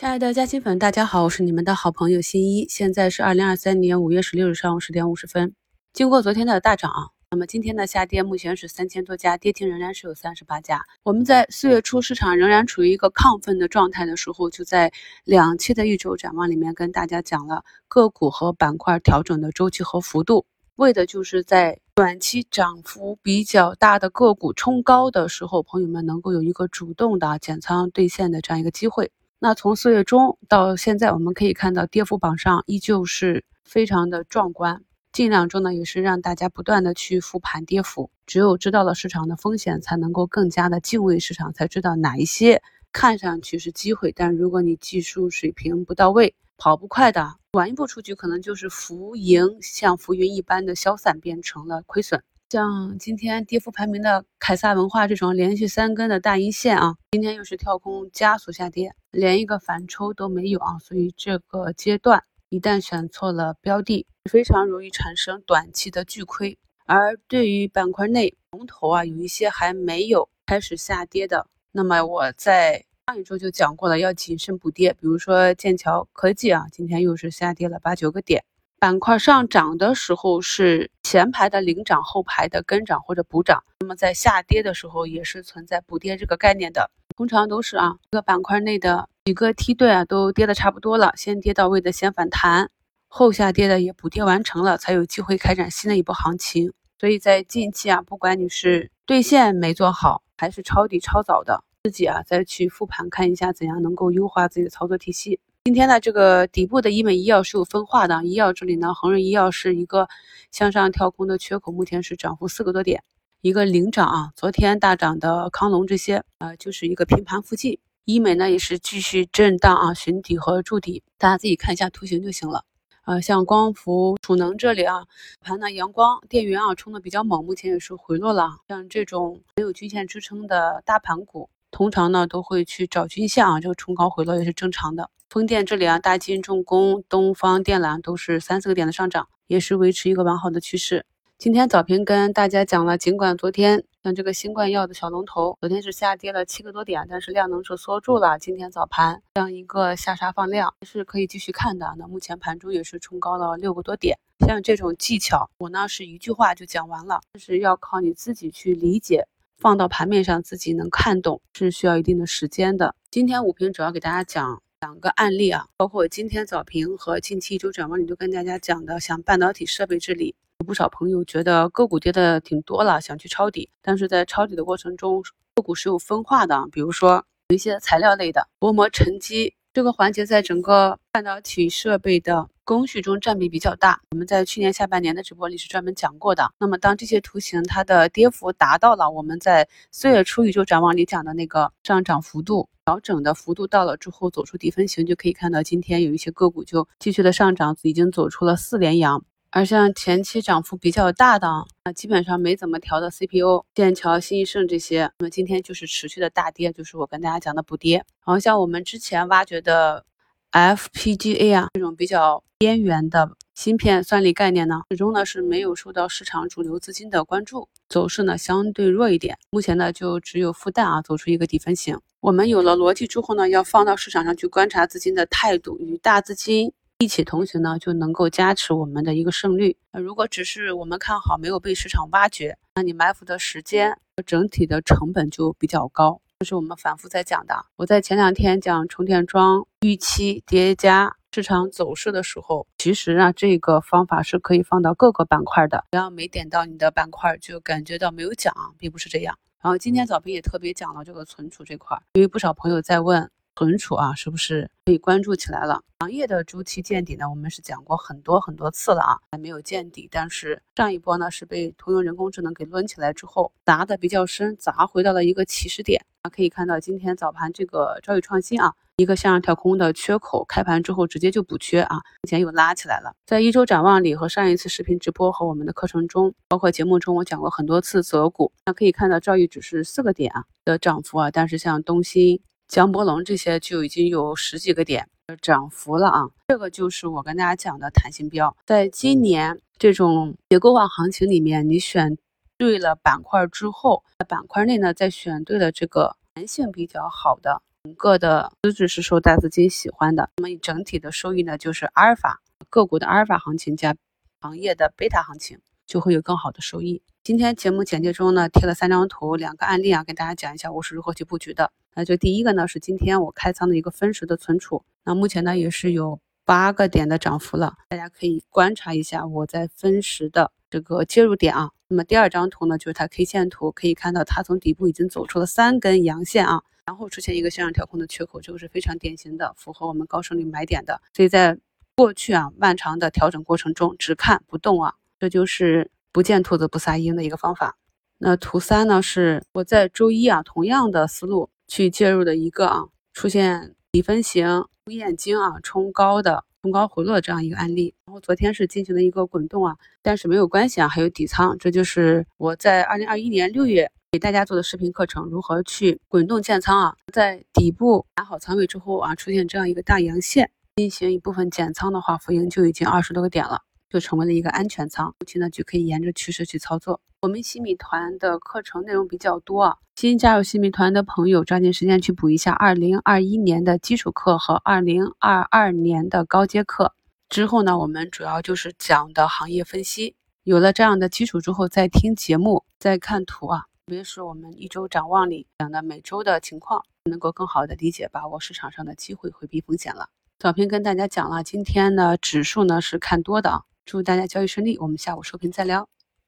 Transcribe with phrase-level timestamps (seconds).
[0.00, 2.66] 亲爱的嘉兴粉，大家好，我是你们的好朋友新一。
[2.70, 5.54] 现在是二零二三年五月十六日上午十点五十分。
[5.92, 6.90] 经过昨天的大涨，
[7.30, 10.82] 那么今天的下跌目前是三千多家，跌停仍然是有三十八家。
[11.02, 14.90] 我们在四月初市场仍然处于一个亢奋的状态的时候，就在
[15.26, 20.46] 两期的一周展望里面跟大家讲了个股和板块调整的周期和幅度，
[20.76, 29.12] 为的就是在短期涨幅比较大的个股冲高的时候，朋友们能够有一个主动的减仓兑现的这样一个机会。
[29.42, 34.84] 那从四月中到现在，我们可以看到跌幅榜上依旧是非常的壮观。
[35.12, 38.10] 近两周呢，也是让大家不断的去复盘跌幅。
[38.26, 52.22] 只有知道了市场的风险，才能够更加的敬畏市场，才知道哪一些看上去是机会，但如果你技术水平不到位，跑不快的，晚一步出局，可能就是浮盈像浮云一般的消散，变成了亏损。
[52.50, 66.58] 像今天跌幅排名的凯撒文化这种连续三根的大阴线啊，今天又是跳空加速下跌，连一个反抽都没有啊，所以这个阶段一旦选错了标的，非常容易产生短期的巨亏。
[66.86, 74.92] 而对于板块内龙头啊，有一些还没有开始下跌的，那么我在上一周就讲过了，要谨慎补跌。
[74.94, 78.42] 比如说剑桥科技啊，今天又是下跌了八九个点。
[78.80, 83.62] 板块上涨的时候是前排的领涨，后排的跟涨或者补涨。
[83.80, 86.90] 那么在下跌的时候也是存在补跌这个概念的。
[87.14, 92.70] 通常都是啊，这个板块内的几个梯队啊都跌的差不多了，先跌到位的先反弹，
[93.06, 96.72] 后下跌的也补跌完成了，才有机会开展新的一波行情。
[96.98, 105.38] 所以在近期啊，不管你是兑现没做好，还是抄底抄早的，自己啊再去复盘看一下，怎样能够优化自己的操作体系。
[105.64, 110.08] 今天呢这个底部的医美医药是有分化的，医药这里呢，恒瑞医药是一个
[110.50, 113.04] 向上跳空的缺口，目前是涨幅四个多点，
[113.42, 114.32] 一个领涨啊。
[114.34, 117.78] 昨天大涨的康龙这些啊，就是一个平盘附近。
[118.06, 122.64] 医美呢也是继续震荡啊，寻底和筑底，大家自己看一下图形就行了。
[123.02, 125.04] 啊，像光伏储能这里啊，
[125.42, 128.56] 盘呢阳光电源啊冲的比较猛，目前也是回落了。
[128.66, 131.50] 像这种没有均线支撑的大盘股。
[131.70, 135.10] 通常呢都会去找均线啊，这个冲高回落也是正常的。
[135.28, 141.06] 风电这里啊，大金重工、东方电缆都是三四个点的上涨，也是维持一个完好的趋势。
[141.38, 148.38] 今天早评跟大家讲了，尽管昨天像这个新冠药的小龙头，昨天是下跌了七个多点，但是量能是缩住了。
[148.38, 151.94] 今天早盘这样一个下杀放量是可以继续看的。
[151.96, 154.18] 那目前盘中也是冲高了六个多点。
[154.46, 159.26] 像这种技巧，我呢是一句话就讲完了，就是要靠你自己去理解。
[159.60, 162.94] 放到盘面上自己能看懂是需要一定的时间的。
[163.10, 175.22] 今天午评主要给大家讲两个案例啊，包括今天早评和近期一周展望里都跟大家讲的，像半导体设备这里，有不少朋友觉得个股跌的挺多了，想去抄底，但是在抄底的过程中，
[175.54, 179.52] 个股是有分化的，比如说有一些材料类的薄膜沉积。
[179.72, 184.00] 这个环节在整个半导体设备的工序中占比比较大。
[184.10, 186.52] 我们在去年下半年的直播里是专门讲过的。
[186.58, 199.22] 那么，当这些图形它的跌幅达到了我们在四月初宇宙展望里讲的那个上涨幅度、调整的幅度到了之后，走出底分型，就可以看到今天有一些个股就继续的上涨，已经走出了四连阳。
[199.52, 207.96] 而像前期涨幅比较大的啊，基本上没怎么调的 CPU、剑桥、新易盛这些，那么今天就是持续的大跌，就是我跟大家讲的补跌。
[207.96, 210.04] 然后像我们之前挖掘的
[210.52, 219.36] FPGA 啊这种比较边缘的芯片算力概念呢，始终呢是没有受到市场主流资金的关注，走势呢相对弱一点。
[219.50, 221.98] 目前呢就只有复旦啊走出一个底分型。
[222.20, 226.72] 我们有了逻辑之后呢，要放到市场上去观察资金的态度与大资金。
[227.00, 229.74] 一起同行呢，就能够加持我们的一个胜率。
[229.90, 236.20] 那如果只是我们看好没有被市场挖掘，那你埋伏的时间和整体的成本就比较高。
[236.40, 237.64] 这是我们反复在讲的。
[237.76, 245.86] 我在前两天讲充电桩预期叠加市场走势的时候，其实啊，这个方法是可以放到各个板块的。
[245.92, 249.38] 不要没点到你的板块就感觉到没有讲，并不是这样。
[249.62, 253.30] 然后今天早评也特别讲了这个存储这块，因为不少朋友在问。
[253.60, 255.82] 存储啊，是不是可以关注起来了？
[255.98, 257.28] 行业的周期见底呢？
[257.28, 260.08] 我们是讲过很多很多次了啊，还没有见底。
[260.10, 266.30] 但是上一波呢，是被通用人工智能给抡起来之后，砸的比较深，砸回到了一个起始点啊。
[266.30, 273.14] 可以看到今天早盘这个兆宇创新啊，一个向上跳空的缺口，开盘之后直接就补缺啊，目前又拉起来了。
[273.26, 278.50] 在一周展望里和上一次视频直播和我们的课程中，包括节目中，我讲过很多次择股。
[278.64, 282.40] 那可以看到兆宇只是四个点啊的涨幅啊，但是像东芯。
[282.70, 285.08] 江波龙这些就已经有十几个点
[285.42, 288.56] 涨幅了啊，这个就是我跟大家讲的弹性标。
[288.64, 292.16] 在今年这种结构化行情里面，你选
[292.56, 300.30] 对了板块之后，在板块内呢再选对了这个弹性比较好的整个的资质是受大资金喜欢的。
[300.36, 303.96] 那么整体的收益呢，就是阿尔法个股的阿尔法行情加
[304.40, 305.58] 行业的贝塔行情，
[305.90, 307.02] 就会有更好的收益。
[307.24, 311.72] 今天节目简介中呢贴了三张图，两个案例啊，跟大家讲一下我是如何去布局的。
[311.96, 321.72] 那就第一个呢是今天我开仓的一个分时的存储，那目前呢也是有八个点的涨幅了，大家可以观察一下我在分时的这个介入点啊。
[321.88, 331.02] 那么第二张图呢就是它 K 线图，可以看到它从底部已经走出了三根阳线啊，然后出现一个向上调控的缺口，这个是非常典型的，符合我们高胜率买点的。
[331.12, 331.58] 所以在
[331.96, 335.92] 过去啊漫长的调整过程中，只看不动啊，这就是。
[336.12, 337.76] 不见兔子不撒鹰的一个方法。
[338.18, 342.82] 那图三呢，是我在周一啊，同样的思路去介入的一个啊，
[343.12, 347.94] 出现底分型出眼睛啊，冲高的冲高回落的这样一个案例。
[348.04, 351.56] 然后昨天是进行了一个滚动啊，但是没有关系啊，还有底仓。
[351.60, 363.62] 这就是我在二零二一年六月给大家做的视频课程，如何去滚动建仓啊，在底部打好仓位之后啊，出现这样一个大阳线，进行一部分减仓的话，浮盈就已经二十多个点了。
[363.90, 367.00] 就成为了一个安全仓，后期呢就可以沿着趋势去操作。
[367.22, 376.94] 我们新米团的课程内容比较多啊，新加入新米团的朋友抓紧时间去补一下二零二一年的基础课和二零二二年的高阶课。
[377.28, 380.14] 之后呢，我们主要就是讲的行业分析。
[380.44, 390.08] 有了这样的基础之后，再听节目，再看图啊，特别是我们一周展望里讲的每周的情况，能够更好的理解把握市场上的机会，回避风险了。
[390.38, 393.62] 早评跟大家讲了，今天呢指数呢是看多的啊。
[393.84, 395.88] 祝大家交易顺利，我们下午收评再聊。